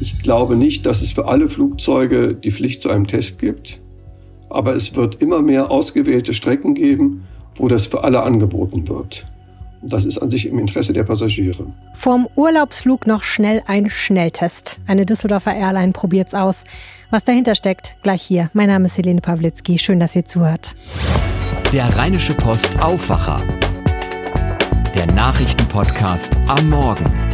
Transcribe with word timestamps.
Ich 0.00 0.18
glaube 0.18 0.56
nicht, 0.56 0.86
dass 0.86 1.02
es 1.02 1.10
für 1.10 1.26
alle 1.26 1.48
Flugzeuge 1.48 2.34
die 2.34 2.50
Pflicht 2.50 2.82
zu 2.82 2.90
einem 2.90 3.06
Test 3.06 3.38
gibt, 3.38 3.80
aber 4.50 4.74
es 4.74 4.94
wird 4.94 5.22
immer 5.22 5.40
mehr 5.40 5.70
ausgewählte 5.70 6.34
Strecken 6.34 6.74
geben, 6.74 7.24
wo 7.54 7.68
das 7.68 7.86
für 7.86 8.04
alle 8.04 8.22
angeboten 8.22 8.86
wird. 8.88 9.26
Das 9.82 10.04
ist 10.04 10.18
an 10.18 10.30
sich 10.30 10.46
im 10.46 10.58
Interesse 10.58 10.92
der 10.92 11.04
Passagiere. 11.04 11.66
Vorm 11.94 12.28
Urlaubsflug 12.34 13.06
noch 13.06 13.22
schnell 13.22 13.62
ein 13.66 13.88
Schnelltest. 13.88 14.78
Eine 14.86 15.06
Düsseldorfer 15.06 15.54
Airline 15.54 15.92
probiert's 15.92 16.34
aus. 16.34 16.64
Was 17.10 17.24
dahinter 17.24 17.54
steckt, 17.54 17.94
gleich 18.02 18.22
hier. 18.22 18.50
Mein 18.52 18.68
Name 18.68 18.86
ist 18.86 18.98
Helene 18.98 19.20
Pawlitzki. 19.20 19.78
Schön, 19.78 20.00
dass 20.00 20.16
ihr 20.16 20.24
zuhört. 20.24 20.74
Der 21.72 21.96
Rheinische 21.96 22.34
Post 22.34 22.70
Aufwacher. 22.80 23.40
Der 24.94 25.06
Nachrichtenpodcast 25.06 26.36
am 26.48 26.70
Morgen. 26.70 27.25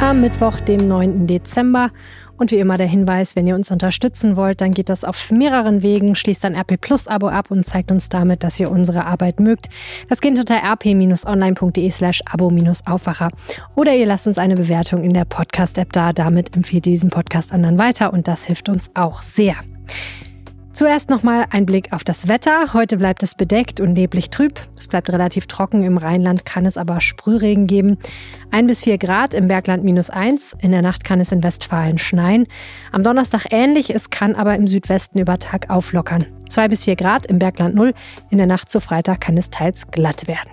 Am 0.00 0.20
Mittwoch, 0.20 0.60
dem 0.60 0.88
9. 0.88 1.26
Dezember. 1.26 1.90
Und 2.36 2.50
wie 2.50 2.56
immer 2.56 2.76
der 2.76 2.86
Hinweis, 2.86 3.36
wenn 3.36 3.46
ihr 3.46 3.54
uns 3.54 3.70
unterstützen 3.70 4.36
wollt, 4.36 4.60
dann 4.60 4.72
geht 4.72 4.88
das 4.88 5.04
auf 5.04 5.30
mehreren 5.30 5.82
Wegen. 5.82 6.14
Schließt 6.14 6.44
ein 6.44 6.56
RP 6.56 6.80
Plus 6.80 7.06
Abo 7.06 7.28
ab 7.28 7.50
und 7.50 7.64
zeigt 7.64 7.90
uns 7.92 8.08
damit, 8.08 8.42
dass 8.42 8.58
ihr 8.58 8.70
unsere 8.70 9.06
Arbeit 9.06 9.38
mögt. 9.38 9.68
Das 10.08 10.20
geht 10.20 10.38
unter 10.38 10.56
rp-online.de 10.56 11.90
slash 11.90 12.22
abo-aufwacher. 12.26 13.30
Oder 13.74 13.94
ihr 13.94 14.06
lasst 14.06 14.26
uns 14.26 14.38
eine 14.38 14.56
Bewertung 14.56 15.04
in 15.04 15.14
der 15.14 15.24
Podcast-App 15.24 15.92
da. 15.92 16.12
Damit 16.12 16.56
empfehlt 16.56 16.86
ihr 16.86 16.92
diesen 16.92 17.10
Podcast 17.10 17.52
anderen 17.52 17.78
weiter 17.78 18.12
und 18.12 18.26
das 18.26 18.44
hilft 18.44 18.68
uns 18.68 18.90
auch 18.94 19.22
sehr. 19.22 19.54
Zuerst 20.74 21.08
nochmal 21.08 21.46
ein 21.50 21.66
Blick 21.66 21.92
auf 21.92 22.02
das 22.02 22.26
Wetter. 22.26 22.74
Heute 22.74 22.96
bleibt 22.96 23.22
es 23.22 23.36
bedeckt 23.36 23.78
und 23.78 23.92
neblig 23.92 24.30
trüb. 24.30 24.58
Es 24.76 24.88
bleibt 24.88 25.08
relativ 25.12 25.46
trocken. 25.46 25.84
Im 25.84 25.98
Rheinland 25.98 26.44
kann 26.44 26.66
es 26.66 26.76
aber 26.76 27.00
Sprühregen 27.00 27.68
geben. 27.68 27.96
Ein 28.50 28.66
bis 28.66 28.82
vier 28.82 28.98
Grad 28.98 29.34
im 29.34 29.46
Bergland 29.46 29.84
minus 29.84 30.10
eins. 30.10 30.56
In 30.60 30.72
der 30.72 30.82
Nacht 30.82 31.04
kann 31.04 31.20
es 31.20 31.30
in 31.30 31.44
Westfalen 31.44 31.96
schneien. 31.96 32.48
Am 32.90 33.04
Donnerstag 33.04 33.46
ähnlich. 33.52 33.94
Es 33.94 34.10
kann 34.10 34.34
aber 34.34 34.56
im 34.56 34.66
Südwesten 34.66 35.20
über 35.20 35.38
Tag 35.38 35.70
auflockern. 35.70 36.26
Zwei 36.48 36.66
bis 36.66 36.82
vier 36.82 36.96
Grad 36.96 37.26
im 37.26 37.38
Bergland 37.38 37.76
null. 37.76 37.94
In 38.30 38.38
der 38.38 38.48
Nacht 38.48 38.68
zu 38.68 38.80
Freitag 38.80 39.20
kann 39.20 39.36
es 39.36 39.50
teils 39.50 39.92
glatt 39.92 40.26
werden. 40.26 40.50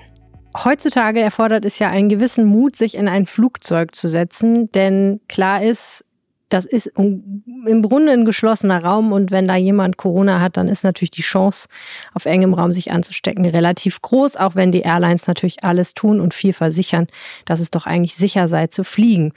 Heutzutage 0.56 1.20
erfordert 1.20 1.66
es 1.66 1.80
ja 1.80 1.90
einen 1.90 2.10
gewissen 2.10 2.46
Mut, 2.46 2.76
sich 2.76 2.94
in 2.94 3.08
ein 3.08 3.26
Flugzeug 3.26 3.96
zu 3.96 4.08
setzen, 4.08 4.72
denn 4.74 5.22
klar 5.28 5.64
ist, 5.64 6.04
das 6.52 6.66
ist 6.66 6.88
im 6.98 7.82
Grunde 7.82 8.12
ein 8.12 8.26
geschlossener 8.26 8.84
Raum 8.84 9.14
und 9.14 9.32
wenn 9.32 9.48
da 9.48 9.56
jemand 9.56 9.98
Corona 9.98 10.42
hat, 10.42 10.58
dann 10.58 10.68
ist 10.68 10.84
natürlich 10.84 11.12
die 11.12 11.22
Chance, 11.22 11.68
auf 12.14 12.26
engem 12.26 12.54
Raum 12.54 12.74
sich 12.74 12.92
anzustecken, 12.92 13.46
relativ 13.46 14.02
groß, 14.02 14.36
auch 14.36 14.56
wenn 14.56 14.72
die 14.72 14.82
Airlines 14.82 15.28
natürlich 15.28 15.64
alles 15.64 15.94
tun 15.94 16.20
und 16.20 16.34
viel 16.34 16.54
versichern, 16.54 17.08
dass 17.46 17.62
es 17.62 17.72
doch 17.72 17.86
eigentlich 17.86 18.16
sicher 18.16 18.48
sei 18.50 18.68
zu 18.68 18.84
fliegen. 18.84 19.34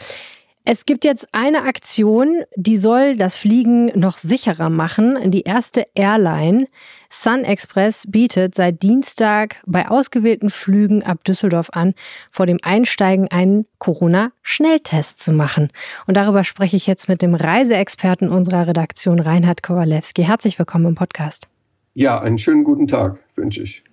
Es 0.67 0.87
gibt 0.87 1.05
jetzt 1.05 1.29
eine 1.33 1.65
Aktion, 1.65 2.45
die 2.57 2.79
soll 2.79 3.17
das 3.17 3.37
Fliegen 3.37 3.93
noch 3.95 4.17
sicherer 4.17 4.71
machen. 4.71 5.31
Die 5.31 5.43
erste 5.43 5.87
Airline, 5.95 6.69
Sun 7.11 7.45
Express, 7.45 8.05
bietet 8.09 8.55
seit 8.55 8.83
Dienstag 8.83 9.57
bei 9.67 9.87
ausgewählten 9.87 10.49
Flügen 10.49 11.03
ab 11.03 11.23
Düsseldorf 11.25 11.69
an, 11.75 11.93
vor 12.31 12.47
dem 12.47 12.57
Einsteigen 12.63 13.29
einen 13.29 13.67
Corona-Schnelltest 13.79 15.23
zu 15.23 15.33
machen. 15.33 15.69
Und 16.07 16.17
darüber 16.17 16.45
spreche 16.45 16.77
ich 16.77 16.87
jetzt 16.87 17.11
mit 17.11 17.21
dem 17.21 17.35
Reiseexperten 17.35 18.31
unserer 18.31 18.67
Redaktion, 18.67 19.21
Reinhard 19.21 19.63
Kowalewski. 19.63 20.23
Herzlich 20.23 20.59
willkommen 20.59 20.87
im 20.87 20.95
Podcast. 20.95 21.47
Ja, 21.93 22.23
einen 22.23 22.39
schönen 22.39 22.65
guten 22.65 22.87
Tag 22.87 23.19
wünsche 23.37 23.63
ich. 23.63 23.85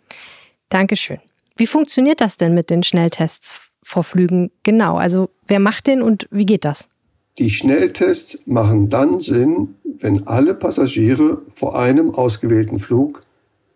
Dankeschön. 0.69 1.19
Wie 1.57 1.67
funktioniert 1.67 2.21
das 2.21 2.37
denn 2.37 2.53
mit 2.53 2.69
den 2.69 2.81
Schnelltests 2.81 3.70
vor 3.83 4.03
Flügen 4.03 4.51
genau? 4.63 4.97
Also 4.97 5.29
wer 5.47 5.59
macht 5.59 5.87
den 5.87 6.01
und 6.01 6.27
wie 6.31 6.45
geht 6.45 6.65
das? 6.65 6.87
Die 7.37 7.49
Schnelltests 7.49 8.45
machen 8.45 8.89
dann 8.89 9.19
Sinn, 9.19 9.75
wenn 9.83 10.27
alle 10.27 10.53
Passagiere 10.53 11.41
vor 11.49 11.77
einem 11.77 12.13
ausgewählten 12.13 12.79
Flug 12.79 13.21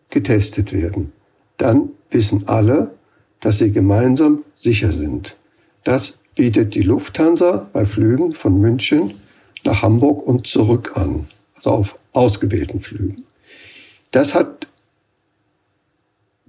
getestet 0.09 0.73
werden. 0.73 1.13
Dann 1.57 1.89
wissen 2.09 2.47
alle, 2.47 2.91
dass 3.39 3.59
sie 3.59 3.71
gemeinsam 3.71 4.43
sicher 4.55 4.91
sind. 4.91 5.37
Das 5.83 6.17
bietet 6.35 6.75
die 6.75 6.81
Lufthansa 6.81 7.69
bei 7.71 7.85
Flügen 7.85 8.35
von 8.35 8.59
München 8.59 9.13
nach 9.63 9.81
Hamburg 9.81 10.25
und 10.25 10.47
zurück 10.47 10.93
an, 10.95 11.25
also 11.55 11.71
auf 11.71 11.99
ausgewählten 12.13 12.79
Flügen. 12.79 13.15
Das 14.11 14.35
hat 14.35 14.67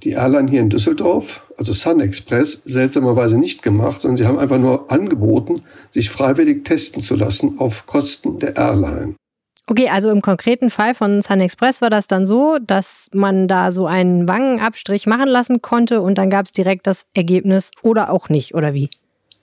die 0.02 0.12
Airline 0.12 0.50
hier 0.50 0.60
in 0.60 0.70
Düsseldorf, 0.70 1.42
also 1.56 1.72
Sun 1.72 2.00
Express, 2.00 2.62
seltsamerweise 2.64 3.38
nicht 3.38 3.62
gemacht, 3.62 4.00
sondern 4.00 4.16
sie 4.18 4.26
haben 4.26 4.38
einfach 4.38 4.58
nur 4.58 4.90
angeboten, 4.90 5.62
sich 5.90 6.10
freiwillig 6.10 6.64
testen 6.64 7.02
zu 7.02 7.16
lassen 7.16 7.58
auf 7.58 7.86
Kosten 7.86 8.38
der 8.38 8.56
Airline. 8.56 9.14
Okay, 9.68 9.88
also 9.88 10.10
im 10.10 10.22
konkreten 10.22 10.70
Fall 10.70 10.94
von 10.94 11.22
Sun 11.22 11.40
Express 11.40 11.82
war 11.82 11.90
das 11.90 12.06
dann 12.06 12.24
so, 12.24 12.58
dass 12.64 13.08
man 13.12 13.48
da 13.48 13.72
so 13.72 13.86
einen 13.86 14.28
Wangenabstrich 14.28 15.06
machen 15.06 15.28
lassen 15.28 15.60
konnte 15.60 16.02
und 16.02 16.18
dann 16.18 16.30
gab 16.30 16.46
es 16.46 16.52
direkt 16.52 16.86
das 16.86 17.06
Ergebnis 17.14 17.72
oder 17.82 18.12
auch 18.12 18.28
nicht, 18.28 18.54
oder 18.54 18.74
wie? 18.74 18.90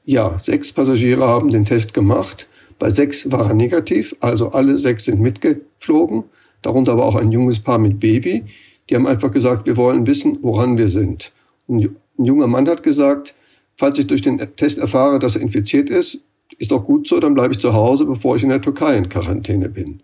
Ja, 0.05 0.37
sechs 0.39 0.71
Passagiere 0.71 1.27
haben 1.27 1.49
den 1.49 1.65
Test 1.65 1.93
gemacht. 1.93 2.47
Bei 2.79 2.89
sechs 2.89 3.31
war 3.31 3.47
er 3.47 3.53
negativ, 3.53 4.15
also 4.21 4.51
alle 4.51 4.77
sechs 4.77 5.05
sind 5.05 5.19
mitgeflogen. 5.19 6.23
Darunter 6.61 6.97
war 6.97 7.05
auch 7.05 7.15
ein 7.15 7.31
junges 7.31 7.59
Paar 7.59 7.77
mit 7.77 7.99
Baby. 7.99 8.45
Die 8.89 8.95
haben 8.95 9.07
einfach 9.07 9.31
gesagt, 9.31 9.65
wir 9.65 9.77
wollen 9.77 10.07
wissen, 10.07 10.39
woran 10.41 10.77
wir 10.77 10.89
sind. 10.89 11.31
ein 11.69 11.95
junger 12.17 12.47
Mann 12.47 12.67
hat 12.67 12.83
gesagt, 12.83 13.35
falls 13.75 13.97
ich 13.99 14.07
durch 14.07 14.21
den 14.21 14.39
Test 14.55 14.77
erfahre, 14.77 15.19
dass 15.19 15.35
er 15.35 15.41
infiziert 15.41 15.89
ist, 15.89 16.23
ist 16.57 16.71
doch 16.71 16.83
gut 16.83 17.07
so, 17.07 17.19
dann 17.19 17.33
bleibe 17.33 17.53
ich 17.53 17.59
zu 17.59 17.73
Hause, 17.73 18.05
bevor 18.05 18.35
ich 18.35 18.43
in 18.43 18.49
der 18.49 18.61
Türkei 18.61 18.97
in 18.97 19.09
Quarantäne 19.09 19.69
bin. 19.69 20.01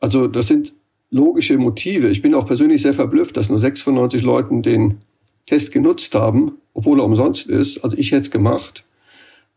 Also 0.00 0.26
das 0.26 0.48
sind 0.48 0.74
logische 1.10 1.56
Motive. 1.58 2.08
Ich 2.08 2.22
bin 2.22 2.34
auch 2.34 2.46
persönlich 2.46 2.82
sehr 2.82 2.94
verblüfft, 2.94 3.36
dass 3.36 3.48
nur 3.48 3.58
6 3.58 3.82
von 3.82 3.94
90 3.94 4.22
Leuten 4.22 4.62
den 4.62 4.98
Test 5.46 5.72
genutzt 5.72 6.14
haben, 6.14 6.58
obwohl 6.74 7.00
er 7.00 7.04
umsonst 7.04 7.48
ist. 7.48 7.78
Also 7.84 7.96
ich 7.96 8.12
hätte 8.12 8.22
es 8.22 8.30
gemacht. 8.30 8.84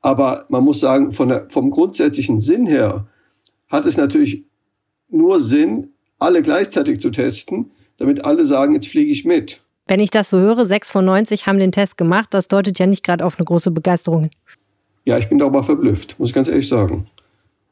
Aber 0.01 0.45
man 0.50 0.63
muss 0.63 0.79
sagen, 0.79 1.12
der, 1.28 1.47
vom 1.50 1.69
grundsätzlichen 1.72 2.39
Sinn 2.39 2.66
her 2.66 3.07
hat 3.69 3.85
es 3.85 3.97
natürlich 3.97 4.44
nur 5.09 5.39
Sinn, 5.39 5.89
alle 6.18 6.41
gleichzeitig 6.41 7.00
zu 7.00 7.12
testen, 7.12 7.72
damit 8.01 8.25
alle 8.25 8.45
sagen, 8.45 8.73
jetzt 8.73 8.88
fliege 8.88 9.12
ich 9.12 9.25
mit. 9.25 9.63
Wenn 9.88 10.00
ich 10.00 10.09
das 10.09 10.29
so 10.29 10.39
höre, 10.39 10.66
6 10.66 10.91
von 10.91 11.06
90 11.06 11.47
haben 11.47 11.59
den 11.59 11.72
Test 11.72 11.97
gemacht, 11.97 12.34
das 12.34 12.47
deutet 12.47 12.79
ja 12.79 12.88
nicht 12.88 13.03
gerade 13.03 13.25
auf 13.25 13.38
eine 13.38 13.45
große 13.45 13.72
Begeisterung 13.72 14.22
hin. 14.22 14.31
Ja, 15.06 15.17
ich 15.17 15.29
bin 15.29 15.39
darüber 15.39 15.63
verblüfft, 15.63 16.19
muss 16.19 16.29
ich 16.29 16.35
ganz 16.35 16.47
ehrlich 16.47 16.67
sagen. 16.67 17.07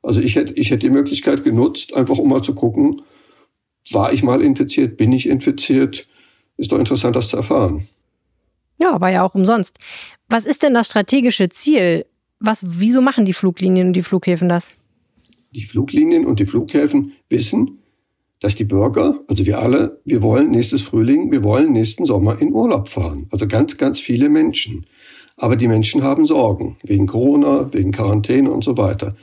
Also 0.01 0.21
ich 0.21 0.35
hätte, 0.35 0.53
ich 0.53 0.71
hätte 0.71 0.87
die 0.87 0.89
Möglichkeit 0.89 1.43
genutzt, 1.43 1.93
einfach 1.93 2.17
um 2.17 2.29
mal 2.29 2.41
zu 2.41 2.55
gucken, 2.55 3.01
war 3.91 4.13
ich 4.13 4.23
mal 4.23 4.41
infiziert, 4.41 4.97
bin 4.97 5.11
ich 5.11 5.27
infiziert? 5.27 6.07
Ist 6.57 6.71
doch 6.71 6.79
interessant, 6.79 7.15
das 7.15 7.29
zu 7.29 7.37
erfahren. 7.37 7.87
Ja, 8.81 8.99
war 9.01 9.09
ja 9.09 9.23
auch 9.23 9.35
umsonst. 9.35 9.77
Was 10.27 10.45
ist 10.45 10.63
denn 10.63 10.73
das 10.73 10.87
strategische 10.87 11.49
Ziel? 11.49 12.05
Was, 12.39 12.63
wieso 12.67 13.01
machen 13.01 13.25
die 13.25 13.33
Fluglinien 13.33 13.87
und 13.87 13.93
die 13.93 14.03
Flughäfen 14.03 14.49
das? 14.49 14.73
Die 15.51 15.65
Fluglinien 15.65 16.25
und 16.25 16.39
die 16.39 16.45
Flughäfen 16.45 17.13
wissen, 17.29 17.79
dass 18.39 18.55
die 18.55 18.63
Bürger, 18.63 19.19
also 19.27 19.45
wir 19.45 19.59
alle, 19.59 19.99
wir 20.05 20.21
wollen 20.21 20.51
nächstes 20.51 20.81
Frühling, 20.81 21.31
wir 21.31 21.43
wollen 21.43 21.73
nächsten 21.73 22.05
Sommer 22.05 22.41
in 22.41 22.53
Urlaub 22.53 22.87
fahren. 22.87 23.27
Also 23.31 23.47
ganz, 23.47 23.77
ganz 23.77 23.99
viele 23.99 24.29
Menschen. 24.29 24.85
Aber 25.35 25.55
die 25.55 25.67
Menschen 25.67 26.03
haben 26.03 26.25
Sorgen 26.25 26.77
wegen 26.83 27.07
Corona, 27.07 27.69
wegen 27.73 27.91
Quarantäne 27.91 28.51
und 28.51 28.63
so 28.63 28.77
weiter. 28.77 29.15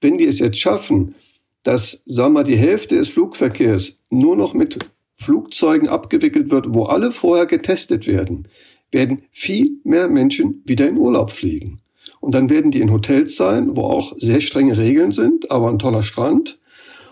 Wenn 0.00 0.18
die 0.18 0.26
es 0.26 0.38
jetzt 0.38 0.58
schaffen, 0.58 1.14
dass, 1.62 2.02
sagen 2.06 2.32
wir 2.32 2.40
mal, 2.40 2.44
die 2.44 2.56
Hälfte 2.56 2.96
des 2.96 3.08
Flugverkehrs 3.08 3.98
nur 4.10 4.36
noch 4.36 4.54
mit 4.54 4.78
Flugzeugen 5.16 5.88
abgewickelt 5.88 6.50
wird, 6.50 6.66
wo 6.68 6.84
alle 6.84 7.12
vorher 7.12 7.46
getestet 7.46 8.06
werden, 8.06 8.48
werden 8.90 9.22
viel 9.32 9.78
mehr 9.84 10.08
Menschen 10.08 10.62
wieder 10.64 10.88
in 10.88 10.96
Urlaub 10.96 11.30
fliegen. 11.30 11.80
Und 12.20 12.34
dann 12.34 12.50
werden 12.50 12.70
die 12.70 12.80
in 12.80 12.92
Hotels 12.92 13.36
sein, 13.36 13.76
wo 13.76 13.82
auch 13.82 14.14
sehr 14.16 14.40
strenge 14.40 14.76
Regeln 14.76 15.12
sind, 15.12 15.50
aber 15.50 15.68
ein 15.68 15.78
toller 15.78 16.02
Strand. 16.02 16.58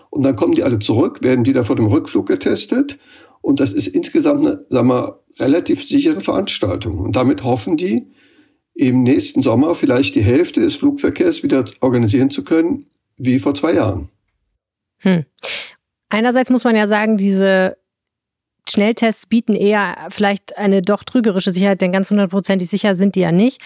Und 0.09 0.23
dann 0.23 0.35
kommen 0.35 0.53
die 0.53 0.63
alle 0.63 0.79
zurück, 0.79 1.21
werden 1.21 1.45
wieder 1.45 1.63
vor 1.63 1.75
dem 1.75 1.87
Rückflug 1.87 2.27
getestet. 2.27 2.99
Und 3.41 3.59
das 3.59 3.73
ist 3.73 3.87
insgesamt 3.87 4.45
eine, 4.45 4.65
sagen 4.69 4.87
wir, 4.87 5.19
relativ 5.37 5.87
sichere 5.87 6.21
Veranstaltung. 6.21 6.99
Und 6.99 7.15
damit 7.15 7.43
hoffen 7.43 7.77
die, 7.77 8.11
im 8.73 9.03
nächsten 9.03 9.41
Sommer 9.41 9.75
vielleicht 9.75 10.15
die 10.15 10.23
Hälfte 10.23 10.61
des 10.61 10.75
Flugverkehrs 10.75 11.43
wieder 11.43 11.65
organisieren 11.81 12.29
zu 12.29 12.43
können, 12.43 12.85
wie 13.17 13.39
vor 13.39 13.53
zwei 13.53 13.73
Jahren. 13.73 14.09
Hm. 14.99 15.25
Einerseits 16.09 16.49
muss 16.49 16.63
man 16.63 16.75
ja 16.75 16.87
sagen, 16.87 17.17
diese 17.17 17.77
Schnelltests 18.69 19.27
bieten 19.27 19.53
eher 19.53 20.07
vielleicht 20.09 20.57
eine 20.57 20.81
doch 20.81 21.03
trügerische 21.03 21.51
Sicherheit, 21.51 21.81
denn 21.81 21.91
ganz 21.91 22.09
hundertprozentig 22.09 22.69
sicher 22.69 22.95
sind 22.95 23.15
die 23.15 23.21
ja 23.21 23.31
nicht. 23.31 23.61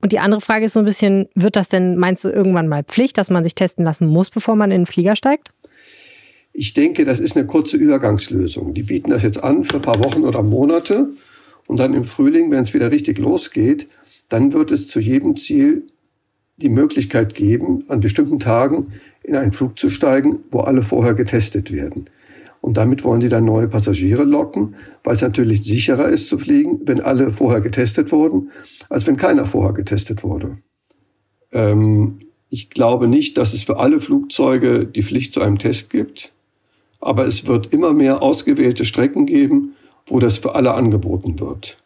Und 0.00 0.12
die 0.12 0.18
andere 0.18 0.40
Frage 0.40 0.66
ist 0.66 0.74
so 0.74 0.80
ein 0.80 0.84
bisschen, 0.84 1.28
wird 1.34 1.56
das 1.56 1.68
denn, 1.68 1.96
meinst 1.96 2.24
du, 2.24 2.28
irgendwann 2.28 2.68
mal 2.68 2.84
Pflicht, 2.84 3.18
dass 3.18 3.30
man 3.30 3.44
sich 3.44 3.54
testen 3.54 3.84
lassen 3.84 4.06
muss, 4.06 4.30
bevor 4.30 4.54
man 4.54 4.70
in 4.70 4.82
den 4.82 4.86
Flieger 4.86 5.16
steigt? 5.16 5.50
Ich 6.60 6.72
denke, 6.72 7.04
das 7.04 7.20
ist 7.20 7.36
eine 7.36 7.46
kurze 7.46 7.76
Übergangslösung. 7.76 8.74
Die 8.74 8.82
bieten 8.82 9.12
das 9.12 9.22
jetzt 9.22 9.44
an 9.44 9.64
für 9.64 9.76
ein 9.76 9.82
paar 9.82 10.02
Wochen 10.02 10.24
oder 10.24 10.42
Monate. 10.42 11.10
Und 11.68 11.78
dann 11.78 11.94
im 11.94 12.04
Frühling, 12.04 12.50
wenn 12.50 12.64
es 12.64 12.74
wieder 12.74 12.90
richtig 12.90 13.18
losgeht, 13.18 13.86
dann 14.28 14.52
wird 14.52 14.72
es 14.72 14.88
zu 14.88 14.98
jedem 14.98 15.36
Ziel 15.36 15.86
die 16.56 16.68
Möglichkeit 16.68 17.36
geben, 17.36 17.84
an 17.86 18.00
bestimmten 18.00 18.40
Tagen 18.40 18.88
in 19.22 19.36
einen 19.36 19.52
Flug 19.52 19.78
zu 19.78 19.88
steigen, 19.88 20.40
wo 20.50 20.58
alle 20.58 20.82
vorher 20.82 21.14
getestet 21.14 21.70
werden. 21.70 22.10
Und 22.60 22.76
damit 22.76 23.04
wollen 23.04 23.20
sie 23.20 23.28
dann 23.28 23.44
neue 23.44 23.68
Passagiere 23.68 24.24
locken, 24.24 24.74
weil 25.04 25.14
es 25.14 25.22
natürlich 25.22 25.62
sicherer 25.62 26.08
ist 26.08 26.26
zu 26.26 26.38
fliegen, 26.38 26.80
wenn 26.86 26.98
alle 27.00 27.30
vorher 27.30 27.60
getestet 27.60 28.10
wurden, 28.10 28.50
als 28.90 29.06
wenn 29.06 29.16
keiner 29.16 29.46
vorher 29.46 29.74
getestet 29.74 30.24
wurde. 30.24 30.58
Ähm, 31.52 32.18
ich 32.50 32.68
glaube 32.68 33.06
nicht, 33.06 33.38
dass 33.38 33.54
es 33.54 33.62
für 33.62 33.78
alle 33.78 34.00
Flugzeuge 34.00 34.86
die 34.86 35.04
Pflicht 35.04 35.34
zu 35.34 35.40
einem 35.40 35.58
Test 35.58 35.90
gibt, 35.90 36.32
aber 37.00 37.26
es 37.26 37.46
wird 37.46 37.72
immer 37.72 37.92
mehr 37.92 38.22
ausgewählte 38.22 38.84
Strecken 38.84 39.26
geben, 39.26 39.74
wo 40.06 40.18
das 40.18 40.38
für 40.38 40.54
alle 40.54 40.74
angeboten 40.74 41.38
wird. 41.38 41.78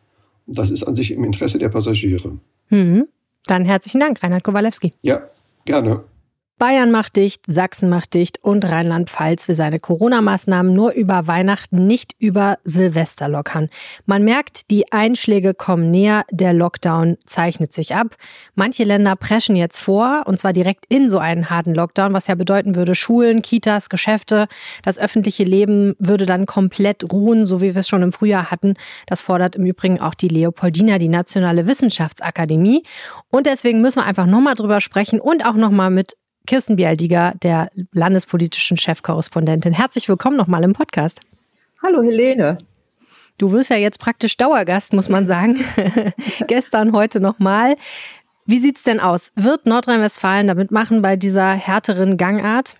Und 0.47 0.59
das 0.59 0.71
ist 0.71 0.85
an 0.85 0.97
sich 0.97 1.13
im 1.13 1.25
Interesse 1.25 1.59
der 1.59 1.69
Passagiere. 1.69 2.39
Mhm. 2.71 3.09
Dann 3.47 3.65
herzlichen 3.65 4.01
Dank, 4.01 4.23
Reinhard 4.23 4.45
Kowalewski. 4.45 4.93
Ja, 5.03 5.23
gerne. 5.65 6.05
Bayern 6.63 6.93
macht 6.93 7.17
dicht, 7.17 7.43
Sachsen 7.49 7.89
macht 7.89 8.15
dicht 8.15 8.39
und 8.41 8.65
Rheinland-Pfalz 8.65 9.49
will 9.49 9.57
seine 9.57 9.81
Corona-Maßnahmen 9.81 10.73
nur 10.73 10.93
über 10.93 11.27
Weihnachten, 11.27 11.89
nicht 11.89 12.15
über 12.21 12.61
Silvester 12.63 13.27
lockern. 13.27 13.67
Man 14.07 14.23
merkt, 14.23 14.71
die 14.71 14.93
Einschläge 14.93 15.55
kommen 15.55 15.91
näher, 15.91 16.25
der 16.31 16.53
Lockdown 16.53 17.17
zeichnet 17.27 17.73
sich 17.73 17.97
ab. 17.97 18.15
Manche 18.55 18.85
Länder 18.85 19.17
preschen 19.17 19.57
jetzt 19.57 19.81
vor, 19.81 20.23
und 20.27 20.39
zwar 20.39 20.53
direkt 20.53 20.85
in 20.89 21.11
so 21.11 21.19
einen 21.19 21.51
harten 21.51 21.75
Lockdown, 21.75 22.13
was 22.13 22.29
ja 22.29 22.37
bedeuten 22.37 22.77
würde, 22.77 22.95
Schulen, 22.95 23.43
Kitas, 23.43 23.89
Geschäfte, 23.89 24.47
das 24.85 25.01
öffentliche 25.01 25.43
Leben 25.43 25.97
würde 25.99 26.27
dann 26.27 26.47
komplett 26.47 27.13
ruhen, 27.13 27.45
so 27.45 27.61
wie 27.61 27.75
wir 27.75 27.81
es 27.81 27.89
schon 27.89 28.03
im 28.03 28.13
Frühjahr 28.13 28.53
hatten. 28.53 28.75
Das 29.09 29.21
fordert 29.21 29.57
im 29.57 29.67
Übrigen 29.67 30.01
auch 30.01 30.15
die 30.15 30.29
Leopoldina, 30.29 30.99
die 30.99 31.09
Nationale 31.09 31.67
Wissenschaftsakademie. 31.67 32.85
Und 33.31 33.47
deswegen 33.47 33.81
müssen 33.81 33.99
wir 33.99 34.07
einfach 34.07 34.27
nochmal 34.27 34.55
drüber 34.55 34.81
sprechen 34.81 35.21
und 35.21 35.45
auch 35.45 35.55
nochmal 35.55 35.91
mit 35.91 36.13
Kirsten 36.47 36.77
Bialdiger, 36.77 37.35
der 37.43 37.71
landespolitischen 37.93 38.77
Chefkorrespondentin. 38.77 39.73
Herzlich 39.73 40.09
willkommen 40.09 40.37
nochmal 40.37 40.65
im 40.65 40.73
Podcast. 40.73 41.21
Hallo 41.83 42.03
Helene. 42.03 42.59
Du 43.39 43.53
wirst 43.53 43.71
ja 43.71 43.77
jetzt 43.77 44.01
praktisch 44.01 44.37
Dauergast, 44.37 44.93
muss 44.93 45.09
man 45.09 45.27
sagen. 45.27 45.65
Gestern, 46.47 46.93
heute 46.93 47.21
nochmal. 47.21 47.77
Wie 48.45 48.59
sieht's 48.59 48.83
denn 48.83 49.01
aus? 49.01 49.33
Wird 49.37 49.67
Nordrhein-Westfalen 49.67 50.49
damit 50.49 50.71
machen 50.71 51.01
bei 51.01 51.17
dieser 51.17 51.53
härteren 51.53 52.17
Gangart? 52.17 52.77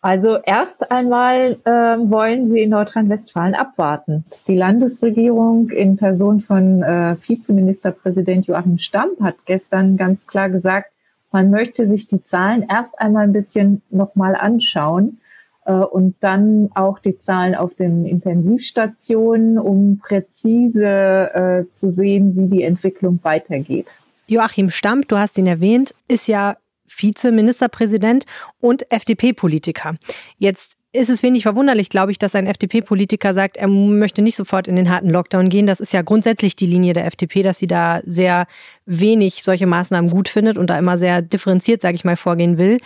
Also 0.00 0.38
erst 0.44 0.90
einmal 0.90 1.58
äh, 1.64 1.70
wollen 1.70 2.48
sie 2.48 2.62
in 2.62 2.70
Nordrhein-Westfalen 2.70 3.54
abwarten. 3.54 4.24
Die 4.48 4.56
Landesregierung 4.56 5.70
in 5.70 5.96
Person 5.96 6.40
von 6.40 6.82
äh, 6.82 7.16
Vizeministerpräsident 7.24 8.48
Joachim 8.48 8.78
Stamp 8.78 9.20
hat 9.20 9.36
gestern 9.46 9.96
ganz 9.96 10.26
klar 10.26 10.50
gesagt, 10.50 10.90
man 11.32 11.50
möchte 11.50 11.88
sich 11.88 12.06
die 12.06 12.22
Zahlen 12.22 12.66
erst 12.68 12.98
einmal 13.00 13.24
ein 13.24 13.32
bisschen 13.32 13.82
nochmal 13.90 14.36
anschauen 14.36 15.20
äh, 15.64 15.72
und 15.72 16.16
dann 16.20 16.70
auch 16.74 16.98
die 16.98 17.18
Zahlen 17.18 17.54
auf 17.54 17.74
den 17.74 18.04
Intensivstationen, 18.04 19.58
um 19.58 19.98
präzise 19.98 20.84
äh, 20.86 21.64
zu 21.72 21.90
sehen, 21.90 22.36
wie 22.36 22.48
die 22.48 22.62
Entwicklung 22.62 23.18
weitergeht. 23.22 23.96
Joachim 24.26 24.70
Stamp, 24.70 25.08
du 25.08 25.18
hast 25.18 25.38
ihn 25.38 25.46
erwähnt, 25.46 25.94
ist 26.08 26.28
ja 26.28 26.56
Vizeministerpräsident 26.86 28.26
und 28.60 28.90
FDP-Politiker. 28.90 29.96
Jetzt 30.36 30.76
ist 30.94 31.08
es 31.08 31.22
wenig 31.22 31.42
verwunderlich, 31.44 31.88
glaube 31.88 32.12
ich, 32.12 32.18
dass 32.18 32.34
ein 32.34 32.46
FDP-Politiker 32.46 33.32
sagt, 33.32 33.56
er 33.56 33.68
möchte 33.68 34.20
nicht 34.20 34.36
sofort 34.36 34.68
in 34.68 34.76
den 34.76 34.90
harten 34.90 35.08
Lockdown 35.08 35.48
gehen. 35.48 35.66
Das 35.66 35.80
ist 35.80 35.92
ja 35.92 36.02
grundsätzlich 36.02 36.54
die 36.54 36.66
Linie 36.66 36.92
der 36.92 37.06
FDP, 37.06 37.42
dass 37.42 37.58
sie 37.58 37.66
da 37.66 38.00
sehr 38.04 38.46
wenig 38.84 39.42
solche 39.42 39.66
Maßnahmen 39.66 40.10
gut 40.10 40.28
findet 40.28 40.58
und 40.58 40.68
da 40.68 40.78
immer 40.78 40.98
sehr 40.98 41.22
differenziert, 41.22 41.80
sage 41.80 41.94
ich 41.94 42.04
mal, 42.04 42.16
vorgehen 42.16 42.58
will. 42.58 42.78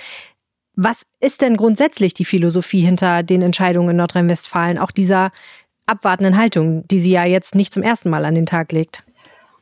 Was 0.77 1.03
ist 1.21 1.43
denn 1.43 1.57
grundsätzlich 1.57 2.15
die 2.15 2.25
Philosophie 2.25 2.81
hinter 2.81 3.23
den 3.23 3.43
Entscheidungen 3.43 3.91
in 3.91 3.97
Nordrhein-Westfalen, 3.97 4.79
auch 4.79 4.91
dieser 4.91 5.33
abwartenden 5.87 6.37
Haltung, 6.37 6.87
die 6.89 7.01
sie 7.01 7.13
ja 7.13 7.25
jetzt 7.25 7.55
nicht 7.55 7.73
zum 7.73 7.83
ersten 7.83 8.11
Mal 8.11 8.25
an 8.25 8.35
den 8.35 8.47
Tag 8.47 8.73
legt? 8.73 9.06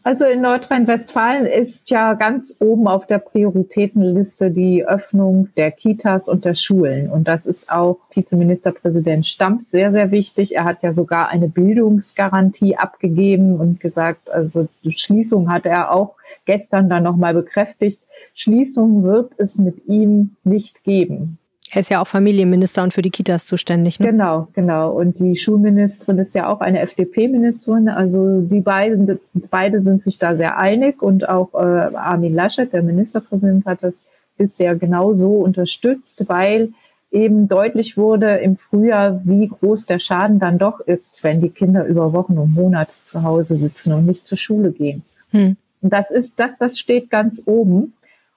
Also 0.06 0.26
in 0.26 0.42
Nordrhein-Westfalen 0.42 1.46
ist 1.46 1.88
ja 1.88 2.12
ganz 2.12 2.58
oben 2.60 2.88
auf 2.88 3.06
der 3.06 3.18
Prioritätenliste 3.18 4.50
die 4.50 4.84
Öffnung 4.84 5.48
der 5.56 5.70
Kitas 5.70 6.28
und 6.28 6.44
der 6.44 6.52
Schulen. 6.52 7.10
Und 7.10 7.26
das 7.26 7.46
ist 7.46 7.72
auch 7.72 8.00
Vizeministerpräsident 8.12 9.24
Stamp 9.24 9.62
sehr, 9.62 9.92
sehr 9.92 10.10
wichtig. 10.10 10.56
Er 10.56 10.64
hat 10.64 10.82
ja 10.82 10.92
sogar 10.92 11.30
eine 11.30 11.48
Bildungsgarantie 11.48 12.76
abgegeben 12.76 13.58
und 13.58 13.80
gesagt, 13.80 14.28
also 14.28 14.68
Schließung 14.86 15.50
hat 15.50 15.64
er 15.64 15.90
auch 15.90 16.16
gestern 16.44 16.90
dann 16.90 17.04
nochmal 17.04 17.32
bekräftigt. 17.32 18.02
Schließung 18.34 19.04
wird 19.04 19.32
es 19.38 19.56
mit 19.56 19.86
ihm 19.86 20.36
nicht 20.44 20.84
geben. 20.84 21.38
Er 21.74 21.80
ist 21.80 21.90
ja 21.90 22.00
auch 22.00 22.06
Familienminister 22.06 22.84
und 22.84 22.94
für 22.94 23.02
die 23.02 23.10
Kitas 23.10 23.46
zuständig. 23.46 23.98
Ne? 23.98 24.06
Genau, 24.06 24.46
genau. 24.52 24.92
Und 24.92 25.18
die 25.18 25.34
Schulministerin 25.34 26.18
ist 26.18 26.32
ja 26.32 26.48
auch 26.48 26.60
eine 26.60 26.78
FDP-Ministerin. 26.78 27.88
Also 27.88 28.42
die 28.42 28.60
beiden, 28.60 29.18
beide 29.50 29.82
sind 29.82 30.00
sich 30.00 30.20
da 30.20 30.36
sehr 30.36 30.56
einig 30.56 31.02
und 31.02 31.28
auch 31.28 31.52
äh, 31.54 31.96
Armin 31.96 32.32
Laschet, 32.32 32.72
der 32.72 32.84
Ministerpräsident, 32.84 33.66
hat 33.66 33.82
das 33.82 34.04
bisher 34.38 34.76
genauso 34.76 35.30
unterstützt, 35.32 36.28
weil 36.28 36.68
eben 37.10 37.48
deutlich 37.48 37.96
wurde 37.96 38.36
im 38.36 38.56
Frühjahr, 38.56 39.20
wie 39.24 39.48
groß 39.48 39.86
der 39.86 39.98
Schaden 39.98 40.38
dann 40.38 40.58
doch 40.58 40.78
ist, 40.78 41.24
wenn 41.24 41.40
die 41.40 41.50
Kinder 41.50 41.86
über 41.86 42.12
Wochen 42.12 42.38
und 42.38 42.54
Monate 42.54 42.94
zu 43.02 43.24
Hause 43.24 43.56
sitzen 43.56 43.92
und 43.94 44.06
nicht 44.06 44.28
zur 44.28 44.38
Schule 44.38 44.70
gehen. 44.70 45.02
Hm. 45.30 45.56
Und 45.82 45.92
das 45.92 46.12
ist, 46.12 46.38
das, 46.38 46.52
das 46.60 46.78
steht 46.78 47.10
ganz 47.10 47.42
oben. 47.46 47.94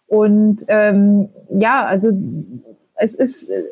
Und 0.08 0.66
ähm, 0.70 1.30
ja, 1.52 1.86
also 1.86 2.10
es 2.98 3.16
ist 3.16 3.50
äh, 3.50 3.64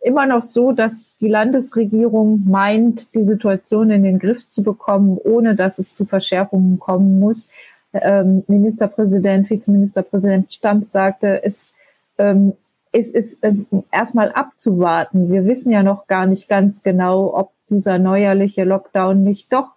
immer 0.00 0.26
noch 0.26 0.44
so, 0.44 0.72
dass 0.72 1.16
die 1.16 1.28
Landesregierung 1.28 2.44
meint, 2.46 3.14
die 3.14 3.24
Situation 3.24 3.90
in 3.90 4.04
den 4.04 4.18
Griff 4.18 4.48
zu 4.48 4.62
bekommen, 4.62 5.18
ohne 5.18 5.56
dass 5.56 5.78
es 5.78 5.94
zu 5.94 6.04
Verschärfungen 6.04 6.78
kommen 6.78 7.18
muss. 7.18 7.48
Ähm, 7.92 8.44
Ministerpräsident, 8.46 9.50
Vizeministerpräsident 9.50 10.52
Stamp 10.52 10.84
sagte, 10.84 11.42
es, 11.42 11.74
ähm, 12.18 12.52
es 12.92 13.10
ist 13.10 13.42
äh, 13.42 13.54
erstmal 13.90 14.30
abzuwarten. 14.32 15.30
Wir 15.30 15.44
wissen 15.44 15.72
ja 15.72 15.82
noch 15.82 16.06
gar 16.06 16.26
nicht 16.26 16.48
ganz 16.48 16.82
genau, 16.82 17.34
ob 17.34 17.50
dieser 17.68 17.98
neuerliche 17.98 18.64
Lockdown 18.64 19.24
nicht 19.24 19.52
doch 19.52 19.72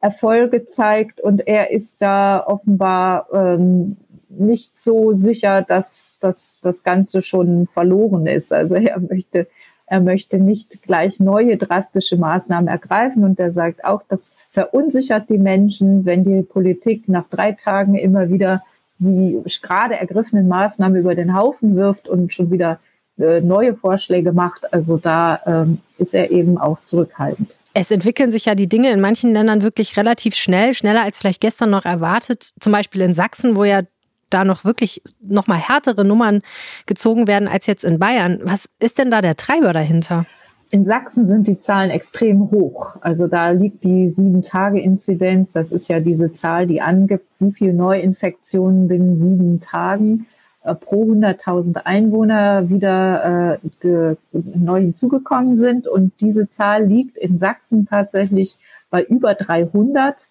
Erfolge 0.00 0.64
zeigt 0.64 1.20
und 1.20 1.46
er 1.46 1.70
ist 1.70 2.00
da 2.00 2.44
offenbar 2.46 3.28
ähm, 3.32 3.96
nicht 4.30 4.78
so 4.78 5.16
sicher, 5.16 5.62
dass, 5.62 6.16
dass 6.20 6.58
das 6.62 6.84
Ganze 6.84 7.20
schon 7.22 7.66
verloren 7.66 8.26
ist. 8.26 8.52
Also 8.52 8.76
er 8.76 9.00
möchte, 9.00 9.48
er 9.86 10.00
möchte 10.00 10.38
nicht 10.38 10.82
gleich 10.82 11.20
neue 11.20 11.56
drastische 11.56 12.16
Maßnahmen 12.16 12.68
ergreifen 12.68 13.24
und 13.24 13.38
er 13.40 13.52
sagt 13.52 13.84
auch, 13.84 14.02
das 14.08 14.36
verunsichert 14.50 15.28
die 15.28 15.38
Menschen, 15.38 16.04
wenn 16.04 16.24
die 16.24 16.42
Politik 16.42 17.08
nach 17.08 17.28
drei 17.28 17.52
Tagen 17.52 17.94
immer 17.96 18.30
wieder 18.30 18.62
die 19.00 19.40
gerade 19.62 19.94
ergriffenen 19.94 20.46
Maßnahmen 20.46 21.00
über 21.00 21.14
den 21.14 21.34
Haufen 21.34 21.74
wirft 21.74 22.06
und 22.06 22.32
schon 22.32 22.50
wieder 22.50 22.78
äh, 23.18 23.40
neue 23.40 23.74
Vorschläge 23.74 24.32
macht. 24.32 24.72
Also 24.72 24.98
da 24.98 25.40
ähm, 25.46 25.78
ist 25.98 26.14
er 26.14 26.30
eben 26.30 26.58
auch 26.58 26.78
zurückhaltend. 26.84 27.56
Es 27.72 27.90
entwickeln 27.90 28.30
sich 28.30 28.44
ja 28.44 28.54
die 28.54 28.68
Dinge 28.68 28.90
in 28.90 29.00
manchen 29.00 29.32
Ländern 29.32 29.62
wirklich 29.62 29.96
relativ 29.96 30.34
schnell, 30.34 30.74
schneller 30.74 31.02
als 31.02 31.18
vielleicht 31.18 31.40
gestern 31.40 31.70
noch 31.70 31.84
erwartet. 31.84 32.50
Zum 32.60 32.72
Beispiel 32.72 33.00
in 33.00 33.14
Sachsen, 33.14 33.56
wo 33.56 33.64
ja 33.64 33.82
da 34.30 34.44
noch 34.44 34.64
wirklich 34.64 35.02
noch 35.20 35.46
mal 35.46 35.58
härtere 35.58 36.04
Nummern 36.04 36.42
gezogen 36.86 37.26
werden 37.26 37.48
als 37.48 37.66
jetzt 37.66 37.84
in 37.84 37.98
Bayern. 37.98 38.40
Was 38.42 38.66
ist 38.78 38.98
denn 38.98 39.10
da 39.10 39.20
der 39.20 39.36
Treiber 39.36 39.72
dahinter? 39.72 40.26
In 40.72 40.86
Sachsen 40.86 41.26
sind 41.26 41.48
die 41.48 41.58
Zahlen 41.58 41.90
extrem 41.90 42.52
hoch. 42.52 42.96
Also 43.00 43.26
da 43.26 43.50
liegt 43.50 43.82
die 43.82 44.10
Sieben-Tage-Inzidenz. 44.10 45.52
Das 45.52 45.72
ist 45.72 45.88
ja 45.88 45.98
diese 45.98 46.30
Zahl, 46.30 46.68
die 46.68 46.80
angibt, 46.80 47.26
wie 47.40 47.50
viele 47.50 47.74
Neuinfektionen 47.74 48.86
binnen 48.86 49.18
sieben 49.18 49.58
Tagen 49.58 50.26
äh, 50.62 50.76
pro 50.76 51.04
100.000 51.10 51.84
Einwohner 51.84 52.70
wieder 52.70 53.58
äh, 53.82 54.14
neu 54.32 54.80
hinzugekommen 54.80 55.56
sind. 55.56 55.88
Und 55.88 56.12
diese 56.20 56.50
Zahl 56.50 56.86
liegt 56.86 57.18
in 57.18 57.36
Sachsen 57.36 57.88
tatsächlich 57.88 58.58
bei 58.90 59.02
über 59.02 59.34
300 59.34 60.28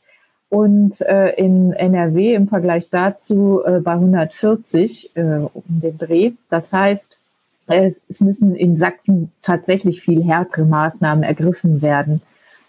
und 0.50 1.00
äh, 1.02 1.30
in 1.36 1.74
NRW 1.74 2.34
im 2.34 2.48
Vergleich 2.48 2.90
dazu 2.90 3.62
äh, 3.64 3.80
bei 3.80 3.94
140 3.94 5.16
äh, 5.16 5.22
um 5.22 5.64
den 5.68 5.98
Dreh. 5.98 6.32
Das 6.50 6.74
heißt, 6.74 7.20
es, 7.68 8.02
es 8.10 8.20
müssen 8.20 8.56
in 8.56 8.78
Sachsen 8.78 9.32
tatsächlich 9.44 10.02
viel 10.02 10.24
härtere 10.24 10.66
Maßnahmen 10.66 11.24
ergriffen 11.24 11.84
werden, 11.84 12.22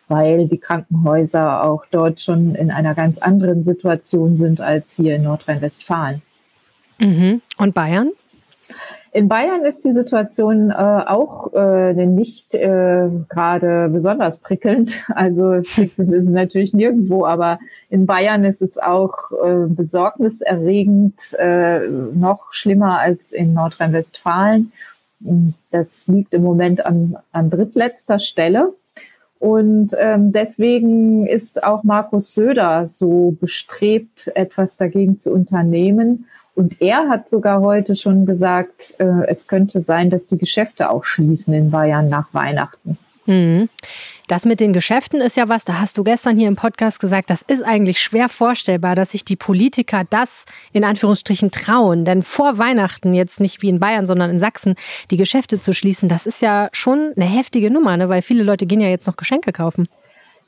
weil 0.08 0.46
die 0.46 0.58
Krankenhäuser 0.58 1.64
auch 1.64 1.86
dort 1.90 2.20
schon 2.20 2.54
in 2.54 2.70
einer 2.70 2.94
ganz 2.94 3.18
anderen 3.18 3.64
Situation 3.64 4.36
sind 4.36 4.60
als 4.60 4.94
hier 4.96 5.16
in 5.16 5.22
Nordrhein-Westfalen. 5.22 6.20
Mhm. 6.98 7.40
Und 7.56 7.74
Bayern? 7.74 8.10
In 9.12 9.28
Bayern 9.28 9.64
ist 9.64 9.84
die 9.84 9.92
Situation 9.92 10.70
äh, 10.70 10.74
auch 10.74 11.52
äh, 11.52 11.94
nicht 11.94 12.54
äh, 12.54 13.08
gerade 13.28 13.88
besonders 13.88 14.38
prickelnd. 14.38 15.04
Also 15.14 15.60
prickelnd 15.62 16.12
ist 16.12 16.26
es 16.26 16.30
natürlich 16.30 16.72
nirgendwo, 16.72 17.26
aber 17.26 17.58
in 17.88 18.06
Bayern 18.06 18.44
ist 18.44 18.62
es 18.62 18.78
auch 18.78 19.32
äh, 19.32 19.66
besorgniserregend, 19.66 21.34
äh, 21.38 21.88
noch 21.88 22.52
schlimmer 22.52 23.00
als 23.00 23.32
in 23.32 23.52
Nordrhein-Westfalen. 23.52 24.72
Das 25.70 26.06
liegt 26.06 26.32
im 26.32 26.42
Moment 26.42 26.86
an, 26.86 27.16
an 27.32 27.50
drittletzter 27.50 28.18
Stelle. 28.18 28.72
Und 29.40 29.94
ähm, 29.98 30.32
deswegen 30.32 31.26
ist 31.26 31.64
auch 31.64 31.82
Markus 31.82 32.34
Söder 32.34 32.86
so 32.86 33.36
bestrebt, 33.40 34.30
etwas 34.34 34.76
dagegen 34.76 35.18
zu 35.18 35.32
unternehmen. 35.32 36.26
Und 36.54 36.80
er 36.80 37.08
hat 37.08 37.28
sogar 37.28 37.60
heute 37.60 37.96
schon 37.96 38.26
gesagt, 38.26 38.94
äh, 38.98 39.26
es 39.28 39.46
könnte 39.46 39.82
sein, 39.82 40.10
dass 40.10 40.26
die 40.26 40.38
Geschäfte 40.38 40.90
auch 40.90 41.04
schließen 41.04 41.54
in 41.54 41.70
Bayern 41.70 42.08
nach 42.08 42.26
Weihnachten. 42.32 42.98
Mhm. 43.26 43.68
Das 44.26 44.44
mit 44.44 44.60
den 44.60 44.72
Geschäften 44.72 45.20
ist 45.20 45.36
ja 45.36 45.48
was, 45.48 45.64
da 45.64 45.80
hast 45.80 45.98
du 45.98 46.04
gestern 46.04 46.36
hier 46.36 46.48
im 46.48 46.56
Podcast 46.56 47.00
gesagt, 47.00 47.30
das 47.30 47.42
ist 47.42 47.64
eigentlich 47.64 48.00
schwer 48.00 48.28
vorstellbar, 48.28 48.94
dass 48.94 49.10
sich 49.10 49.24
die 49.24 49.36
Politiker 49.36 50.04
das 50.08 50.46
in 50.72 50.84
Anführungsstrichen 50.84 51.50
trauen. 51.50 52.04
Denn 52.04 52.22
vor 52.22 52.58
Weihnachten, 52.58 53.12
jetzt 53.12 53.40
nicht 53.40 53.62
wie 53.62 53.68
in 53.68 53.80
Bayern, 53.80 54.06
sondern 54.06 54.30
in 54.30 54.38
Sachsen, 54.38 54.74
die 55.10 55.16
Geschäfte 55.16 55.60
zu 55.60 55.74
schließen, 55.74 56.08
das 56.08 56.26
ist 56.26 56.42
ja 56.42 56.68
schon 56.72 57.12
eine 57.16 57.26
heftige 57.26 57.70
Nummer, 57.70 57.96
ne? 57.96 58.08
weil 58.08 58.22
viele 58.22 58.42
Leute 58.42 58.66
gehen 58.66 58.80
ja 58.80 58.88
jetzt 58.88 59.06
noch 59.06 59.16
Geschenke 59.16 59.52
kaufen. 59.52 59.88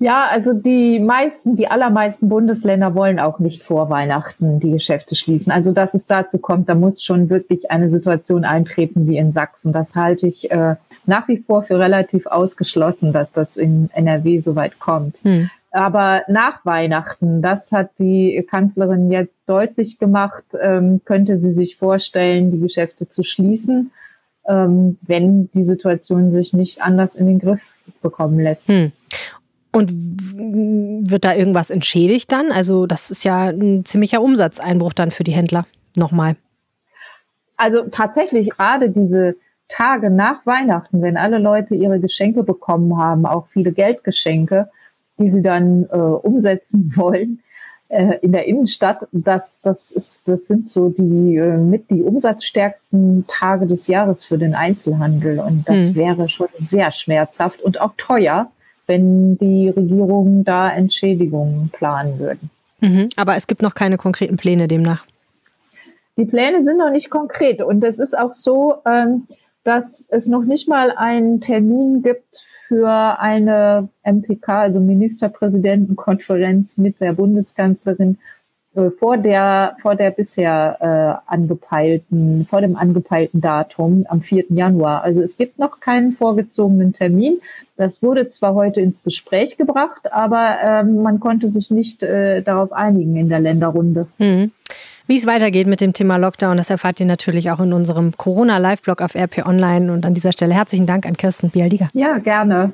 Ja, 0.02 0.26
also 0.32 0.52
die 0.52 0.99
meisten, 0.99 1.54
die 1.54 1.68
allermeisten 1.68 2.28
Bundesländer 2.28 2.97
wollen 2.97 3.21
auch 3.21 3.38
nicht 3.38 3.62
vor 3.62 3.88
Weihnachten 3.88 4.59
die 4.59 4.73
Geschäfte 4.73 5.14
schließen. 5.14 5.52
Also 5.52 5.71
dass 5.71 5.94
es 5.94 6.09
dazu 6.09 6.38
kommt, 6.38 6.68
da 6.68 6.75
muss 6.75 7.04
schon 7.04 7.30
wirklich 7.30 7.71
eine 7.71 7.88
Situation 7.88 8.44
eintreten 8.44 9.06
wie 9.06 9.16
in 9.16 9.30
Sachsen. 9.30 9.73
Das 9.73 9.94
halte 9.94 10.26
ich 10.26 10.50
äh, 10.50 10.75
nach 11.06 11.28
wie 11.28 11.38
vor 11.38 11.62
für 11.62 11.78
relativ 11.78 12.26
ausgeschlossen, 12.26 13.12
dass 13.12 13.30
das 13.30 13.56
in 13.56 13.90
NRW 13.92 14.40
so 14.40 14.56
weit 14.56 14.80
kommt. 14.80 15.18
Hm. 15.18 15.50
Aber 15.71 16.23
nach 16.26 16.66
Weihnachten, 16.66 17.40
das 17.40 17.71
hat 17.71 17.90
die 18.00 18.44
Kanzlerin 18.50 19.11
jetzt 19.11 19.40
deutlich 19.47 20.00
gemacht, 20.00 20.44
ähm, 20.61 21.00
könnte 21.04 21.40
sie 21.40 21.52
sich 21.52 21.76
vorstellen, 21.76 22.50
die 22.50 22.61
Geschäfte 22.61 23.09
zu 23.09 23.23
schließen, 23.23 23.92
ähm, 24.49 24.99
wenn 25.00 25.49
die 25.52 25.64
Situation 25.64 26.32
sich 26.32 26.52
nicht 26.52 26.82
anders 26.82 27.14
in 27.14 27.26
den 27.26 27.38
Griff 27.38 27.76
bekommen 28.02 28.40
lässt. 28.40 28.68
Hm. 28.68 28.90
Und 29.73 29.91
wird 31.09 31.25
da 31.25 31.35
irgendwas 31.35 31.71
entschädigt 31.71 32.31
dann? 32.31 32.52
Also 32.52 32.87
das 32.87 33.11
ist 33.11 33.25
ja 33.25 33.47
ein 33.47 33.85
ziemlicher 33.85 34.21
Umsatzeinbruch 34.21 34.93
dann 34.93 35.11
für 35.11 35.25
die 35.25 35.33
Händler. 35.33 35.67
Nochmal. 35.97 36.37
Also 37.57 37.85
tatsächlich 37.91 38.50
gerade 38.50 38.91
diese 38.91 39.37
Tage 39.69 40.11
nach 40.11 40.45
Weihnachten, 40.45 41.00
wenn 41.00 41.17
alle 41.17 41.38
Leute 41.38 41.75
ihre 41.75 42.00
Geschenke 42.00 42.43
bekommen 42.43 42.99
haben, 42.99 43.25
auch 43.25 43.47
viele 43.47 43.73
Geldgeschenke, 43.73 44.69
die 45.19 45.29
sie 45.29 45.43
dann 45.43 45.85
äh, 45.85 45.97
umsetzen 45.97 46.93
wollen 46.97 47.41
äh, 47.93 48.19
in 48.23 48.33
der 48.33 48.47
Innenstadt, 48.47 49.07
das, 49.12 49.61
das, 49.61 49.93
ist, 49.93 50.29
das 50.29 50.47
sind 50.47 50.69
so 50.69 50.88
die 50.88 51.37
äh, 51.37 51.57
mit 51.57 51.91
die 51.91 52.02
umsatzstärksten 52.02 53.26
Tage 53.29 53.67
des 53.67 53.87
Jahres 53.87 54.25
für 54.25 54.38
den 54.38 54.55
Einzelhandel. 54.55 55.41
Und 55.41 55.69
das 55.69 55.88
hm. 55.88 55.95
wäre 55.95 56.29
schon 56.29 56.49
sehr 56.59 56.91
schmerzhaft 56.91 57.62
und 57.62 57.81
auch 57.81 57.93
teuer 57.97 58.50
wenn 58.93 59.39
die 59.39 59.71
Regierungen 59.71 60.45
da 60.45 60.71
Entschädigungen 60.71 61.71
planen 61.71 62.19
würden. 62.19 62.51
Mhm, 62.81 63.09
aber 63.17 63.37
es 63.37 63.47
gibt 63.47 63.63
noch 63.63 63.75
keine 63.75 63.97
konkreten 63.97 64.37
Pläne 64.37 64.69
demnach. 64.69 65.07
Die 66.19 66.27
Pläne 66.27 66.63
sind 66.63 66.77
noch 66.77 66.91
nicht 66.91 67.09
konkret 67.09 67.63
und 67.63 67.83
es 67.83 67.99
ist 67.99 68.19
auch 68.19 68.35
so, 68.35 68.75
ähm, 68.87 69.27
dass 69.65 70.07
es 70.11 70.29
noch 70.29 70.45
nicht 70.45 70.69
mal 70.69 70.91
einen 70.91 71.41
Termin 71.41 72.03
gibt 72.03 72.45
für 72.69 73.19
eine 73.19 73.89
MPK, 74.03 74.63
also 74.63 74.79
Ministerpräsidentenkonferenz 74.79 76.77
mit 76.77 77.01
der 77.01 77.15
Bundeskanzlerin 77.15 78.19
vor 78.97 79.19
der, 79.19 79.76
vor 79.83 79.97
der 79.97 80.11
bisher 80.11 80.76
äh, 81.29 81.31
angepeilten, 81.31 82.47
vor 82.49 82.62
dem 82.62 82.76
angepeilten 82.76 83.41
Datum 83.41 84.07
am 84.09 84.23
4. 84.23 84.45
Januar. 84.49 85.02
Also 85.02 85.21
es 85.21 85.37
gibt 85.37 85.59
noch 85.59 85.81
keinen 85.81 86.12
vorgezogenen 86.12 86.93
Termin. 86.93 87.41
Das 87.76 88.02
wurde 88.02 88.29
zwar 88.31 88.55
heute 88.55 88.81
ins 88.81 89.02
Gespräch 89.02 89.59
gebracht, 89.59 90.12
aber 90.12 90.57
ähm, 90.62 91.02
man 91.02 91.21
konnte 91.21 91.49
sich 91.49 91.71
nicht 91.71 92.02
äh, 92.02 92.43
darauf 92.43 92.73
einigen 92.73 93.17
in 93.17 93.29
der 93.29 93.41
Länderrunde. 93.41 94.07
Mhm. 94.19 94.52
Wie 95.07 95.17
es 95.17 95.26
weitergeht 95.26 95.67
mit 95.67 95.81
dem 95.81 95.93
Thema 95.93 96.17
Lockdown, 96.17 96.57
das 96.57 96.71
erfahrt 96.71 97.00
ihr 97.00 97.07
natürlich 97.07 97.50
auch 97.50 97.61
in 97.61 97.73
unserem 97.73 98.17
Corona-Live-Blog 98.17 99.02
auf 99.02 99.14
RP 99.14 99.45
Online. 99.47 99.93
Und 99.93 100.07
an 100.07 100.14
dieser 100.14 100.33
Stelle 100.33 100.55
herzlichen 100.55 100.87
Dank 100.87 101.05
an 101.05 101.17
Kirsten 101.17 101.50
Bialdiger. 101.50 101.91
Ja, 101.93 102.19
gerne. 102.19 102.73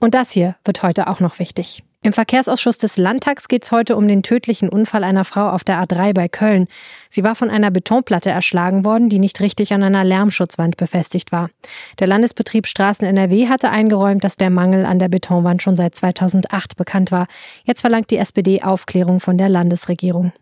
Und 0.00 0.14
das 0.14 0.32
hier 0.32 0.56
wird 0.64 0.82
heute 0.82 1.06
auch 1.06 1.20
noch 1.20 1.38
wichtig. 1.38 1.84
Im 2.06 2.12
Verkehrsausschuss 2.12 2.78
des 2.78 2.98
Landtags 2.98 3.48
geht 3.48 3.64
es 3.64 3.72
heute 3.72 3.96
um 3.96 4.06
den 4.06 4.22
tödlichen 4.22 4.68
Unfall 4.68 5.02
einer 5.02 5.24
Frau 5.24 5.48
auf 5.48 5.64
der 5.64 5.82
A3 5.82 6.14
bei 6.14 6.28
Köln. 6.28 6.68
Sie 7.10 7.24
war 7.24 7.34
von 7.34 7.50
einer 7.50 7.72
Betonplatte 7.72 8.30
erschlagen 8.30 8.84
worden, 8.84 9.08
die 9.08 9.18
nicht 9.18 9.40
richtig 9.40 9.72
an 9.72 9.82
einer 9.82 10.04
Lärmschutzwand 10.04 10.76
befestigt 10.76 11.32
war. 11.32 11.50
Der 11.98 12.06
Landesbetrieb 12.06 12.68
Straßen 12.68 13.04
NRW 13.08 13.48
hatte 13.48 13.70
eingeräumt, 13.70 14.22
dass 14.22 14.36
der 14.36 14.50
Mangel 14.50 14.86
an 14.86 15.00
der 15.00 15.08
Betonwand 15.08 15.64
schon 15.64 15.74
seit 15.74 15.96
2008 15.96 16.76
bekannt 16.76 17.10
war. 17.10 17.26
Jetzt 17.64 17.80
verlangt 17.80 18.12
die 18.12 18.18
SPD 18.18 18.62
Aufklärung 18.62 19.18
von 19.18 19.36
der 19.36 19.48
Landesregierung. 19.48 20.32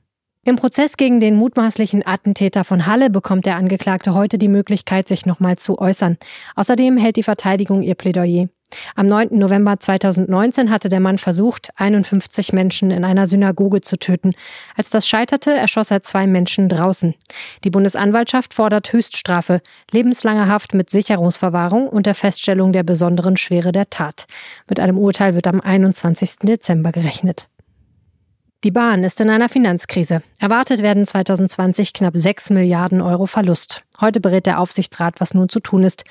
Im 0.44 0.56
Prozess 0.56 0.99
gegen 0.99 1.18
den 1.18 1.35
mutmaßlichen 1.35 2.06
Attentäter 2.06 2.64
von 2.64 2.85
Halle 2.85 3.09
bekommt 3.09 3.47
der 3.47 3.56
Angeklagte 3.56 4.12
heute 4.12 4.37
die 4.37 4.49
Möglichkeit, 4.49 5.09
sich 5.09 5.25
nochmal 5.25 5.56
zu 5.56 5.78
äußern. 5.78 6.18
Außerdem 6.56 6.99
hält 6.99 7.16
die 7.16 7.23
Verteidigung 7.23 7.80
ihr 7.83 7.94
Plädoyer. 7.94 8.49
Am 8.95 9.07
9. 9.07 9.28
November 9.33 9.78
2019 9.78 10.71
hatte 10.71 10.88
der 10.88 11.00
Mann 11.00 11.19
versucht, 11.19 11.71
51 11.76 12.52
Menschen 12.52 12.90
in 12.90 13.04
einer 13.04 13.26
Synagoge 13.26 13.81
zu 13.81 13.97
töten. 13.97 14.35
Als 14.76 14.90
das 14.90 15.09
scheiterte, 15.09 15.52
erschoss 15.52 15.90
er 15.90 16.02
zwei 16.02 16.26
Menschen 16.26 16.69
draußen. 16.69 17.14
Die 17.64 17.71
Bundesanwaltschaft 17.71 18.54
fordert 18.54 18.93
Höchststrafe, 18.93 19.61
lebenslange 19.90 20.49
Haft 20.49 20.75
mit 20.75 20.90
Sicherungsverwahrung 20.90 21.88
und 21.88 22.07
der 22.07 22.14
Feststellung 22.14 22.73
der 22.73 22.83
besonderen 22.83 23.37
Schwere 23.37 23.73
der 23.73 23.90
Tat. 23.90 24.26
Mit 24.69 24.81
einem 24.81 24.99
Urteil 24.99 25.35
wird 25.35 25.47
am 25.47 25.61
21. 25.61 26.37
Dezember 26.43 26.93
gerechnet. 26.93 27.49
Die 28.64 28.71
Bahn 28.71 29.04
ist 29.04 29.21
in 29.21 29.28
einer 29.28 29.50
Finanzkrise. 29.50 30.23
Erwartet 30.38 30.81
werden 30.81 31.04
2020 31.04 31.93
knapp 31.93 32.16
6 32.16 32.49
Milliarden 32.49 33.02
Euro 33.02 33.26
Verlust. 33.26 33.85
Heute 34.00 34.23
berät 34.23 34.47
der 34.47 34.59
Aufsichtsrat, 34.59 35.21
was 35.21 35.35
nun 35.35 35.50
zu 35.50 35.61
tun 35.61 35.85
ist. 35.85 36.04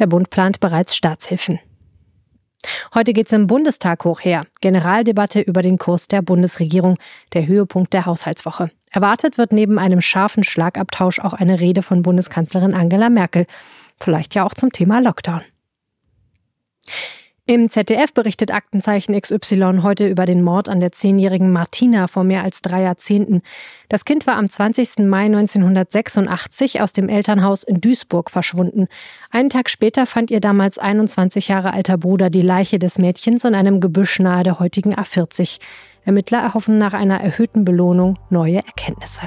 Der 0.00 0.08
Bund 0.08 0.28
plant 0.28 0.58
bereits 0.58 0.96
Staatshilfen. 0.96 1.60
Heute 2.94 3.12
geht 3.12 3.26
es 3.26 3.32
im 3.32 3.46
Bundestag 3.46 4.04
hoch 4.04 4.20
her. 4.20 4.46
Generaldebatte 4.60 5.40
über 5.40 5.62
den 5.62 5.78
Kurs 5.78 6.08
der 6.08 6.22
Bundesregierung, 6.22 6.98
der 7.32 7.46
Höhepunkt 7.46 7.92
der 7.92 8.06
Haushaltswoche. 8.06 8.70
Erwartet 8.90 9.38
wird 9.38 9.52
neben 9.52 9.78
einem 9.78 10.00
scharfen 10.00 10.44
Schlagabtausch 10.44 11.20
auch 11.20 11.32
eine 11.32 11.60
Rede 11.60 11.82
von 11.82 12.02
Bundeskanzlerin 12.02 12.74
Angela 12.74 13.08
Merkel. 13.08 13.46
Vielleicht 13.98 14.34
ja 14.34 14.44
auch 14.44 14.54
zum 14.54 14.72
Thema 14.72 15.00
Lockdown. 15.00 15.42
Im 17.50 17.68
ZDF 17.68 18.14
berichtet 18.14 18.52
Aktenzeichen 18.52 19.20
XY 19.20 19.80
heute 19.82 20.06
über 20.06 20.24
den 20.24 20.40
Mord 20.44 20.68
an 20.68 20.78
der 20.78 20.92
zehnjährigen 20.92 21.50
Martina 21.50 22.06
vor 22.06 22.22
mehr 22.22 22.44
als 22.44 22.62
drei 22.62 22.82
Jahrzehnten. 22.82 23.42
Das 23.88 24.04
Kind 24.04 24.28
war 24.28 24.36
am 24.36 24.48
20. 24.48 24.98
Mai 25.00 25.24
1986 25.24 26.80
aus 26.80 26.92
dem 26.92 27.08
Elternhaus 27.08 27.64
in 27.64 27.80
Duisburg 27.80 28.30
verschwunden. 28.30 28.86
Einen 29.32 29.50
Tag 29.50 29.68
später 29.68 30.06
fand 30.06 30.30
ihr 30.30 30.38
damals 30.38 30.78
21 30.78 31.48
Jahre 31.48 31.72
alter 31.72 31.98
Bruder 31.98 32.30
die 32.30 32.40
Leiche 32.40 32.78
des 32.78 32.98
Mädchens 32.98 33.44
in 33.44 33.56
einem 33.56 33.80
Gebüsch 33.80 34.20
nahe 34.20 34.44
der 34.44 34.60
heutigen 34.60 34.94
A40. 34.94 35.58
Ermittler 36.04 36.38
erhoffen 36.38 36.78
nach 36.78 36.92
einer 36.92 37.20
erhöhten 37.20 37.64
Belohnung 37.64 38.16
neue 38.28 38.58
Erkenntnisse. 38.58 39.22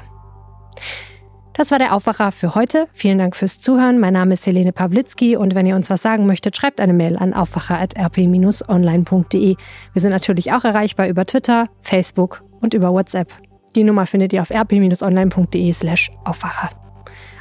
Das 1.54 1.72
war 1.72 1.80
der 1.80 1.96
Aufwacher 1.96 2.32
für 2.32 2.54
heute. 2.56 2.88
Vielen 2.94 3.20
Dank 3.20 3.36
fürs 3.36 3.60
Zuhören. 3.60 4.00
Mein 4.00 4.14
Name 4.14 4.34
ist 4.34 4.48
Helene 4.48 4.72
Pawlitzki 4.72 5.36
und 5.38 5.54
wenn 5.56 5.68
ihr 5.68 5.76
uns 5.76 5.90
was 5.90 6.02
sagen 6.02 6.26
möchtet, 6.26 6.56
schreibt 6.58 6.80
eine 6.82 6.94
Mail 6.94 7.18
an 7.18 7.34
aufwacher.rp-online.de. 7.34 9.56
Wir 9.94 10.02
sind 10.02 10.12
natürlich 10.12 10.52
auch 10.52 10.64
erreichbar 10.64 11.08
über 11.08 11.26
Twitter, 11.26 11.68
Facebook 11.82 12.44
und 12.60 12.74
über 12.74 12.92
WhatsApp. 12.92 13.32
Die 13.76 13.84
Nummer 13.84 14.08
findet 14.08 14.34
ihr 14.34 14.42
auf 14.42 14.50
rp-online.de 14.50 15.74
slash 15.74 16.12
Aufwacher. 16.26 16.72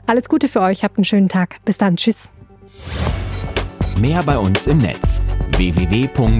Alles 0.06 0.28
Gute 0.28 0.48
für 0.48 0.60
euch, 0.60 0.84
habt 0.84 0.98
einen 0.98 1.04
schönen 1.04 1.28
Tag. 1.28 1.56
Bis 1.64 1.78
dann, 1.78 1.96
tschüss. 1.96 2.28
Mehr 3.98 4.22
bei 4.22 4.36
uns 4.36 4.66
im 4.66 4.76
Netz 4.78 5.22
www.rp-online.de 5.56 6.32